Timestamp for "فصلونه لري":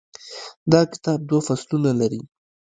1.47-2.21